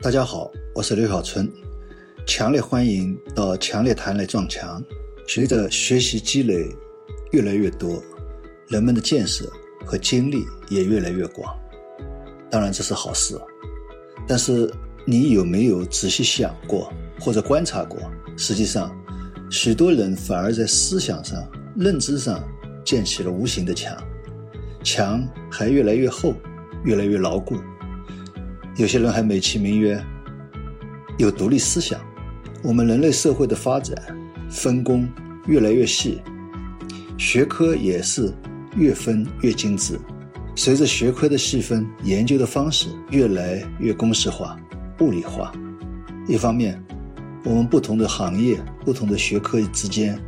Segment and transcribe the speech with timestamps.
[0.00, 1.50] 大家好，我是刘小春，
[2.26, 4.82] 强烈欢迎到强烈谈来撞墙。
[5.26, 6.68] 随着学习积累
[7.32, 8.02] 越来越多，
[8.68, 9.48] 人们的见识
[9.86, 11.54] 和经历也越来越广，
[12.50, 13.40] 当然这是好事。
[14.28, 14.70] 但是
[15.06, 17.98] 你有没有仔细想过或者观察过？
[18.36, 18.94] 实际上，
[19.50, 21.42] 许多人反而在思想上、
[21.76, 22.42] 认知上
[22.84, 23.96] 建起了无形的墙，
[24.82, 26.34] 墙还越来越厚，
[26.84, 27.56] 越来越牢固。
[28.76, 30.02] 有些人还美其名曰
[31.16, 32.00] 有独立思想。
[32.62, 33.94] 我们人类社会的发展
[34.48, 35.08] 分工
[35.46, 36.20] 越来越细，
[37.18, 38.32] 学科也是
[38.76, 39.98] 越分越精致。
[40.56, 44.58] 随着学科的细分，研究的方式越来越公式化、
[45.00, 45.52] 物理化。
[46.26, 46.82] 一方面，
[47.44, 50.18] 我们不同的行业、不同的学科之间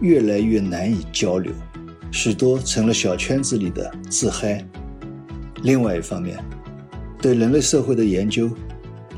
[0.00, 1.52] 越来越难以交流，
[2.10, 4.64] 许多成了小圈子里的自嗨；
[5.62, 6.38] 另外一方面，
[7.26, 8.48] 对人类社会的研究，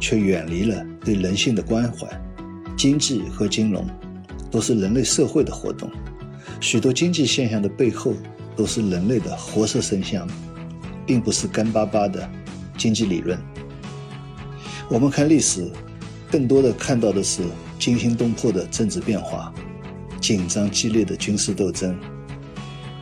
[0.01, 2.09] 却远离了对人性的关怀。
[2.75, 3.87] 经济和金融
[4.51, 5.91] 都是人类社会的活动，
[6.59, 8.15] 许多经济现象的背后
[8.57, 10.27] 都是人类的活色生香，
[11.05, 12.27] 并不是干巴巴的
[12.79, 13.39] 经济理论。
[14.89, 15.71] 我们看历史，
[16.31, 17.43] 更多的看到的是
[17.79, 19.53] 惊心动魄的政治变化、
[20.19, 21.95] 紧张激烈的军事斗争，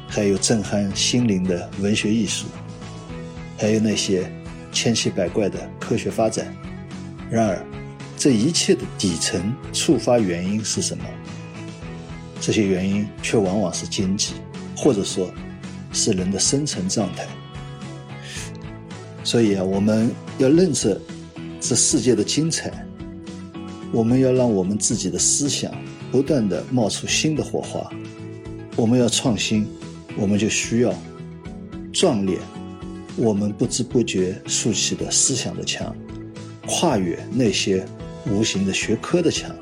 [0.09, 2.47] 还有震撼心灵的文学艺术，
[3.57, 4.29] 还有那些。
[4.77, 6.55] 千奇百怪的科学发展，
[7.31, 7.65] 然而，
[8.15, 11.03] 这一切的底层触发原因是什么？
[12.43, 14.35] 这些原因却往往是经济，
[14.77, 15.31] 或者说，
[15.95, 17.27] 是人的生存状态。
[19.25, 21.01] 所以啊，我们要认识
[21.59, 22.71] 这世界的精彩，
[23.93, 25.73] 我们要让我们自己的思想
[26.13, 27.91] 不断的冒出新的火花。
[28.77, 29.67] 我们要创新，
[30.19, 30.93] 我们就需要
[31.95, 32.39] 壮烈。
[33.17, 35.97] 我们不知不觉竖起的思想的墙，
[36.67, 37.85] 跨越那些
[38.27, 39.55] 无形的学科的墙，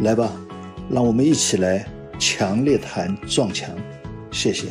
[0.00, 0.32] 来吧，
[0.90, 1.86] 让我们一起来
[2.18, 3.70] 强烈谈撞墙，
[4.32, 4.66] 谢谢。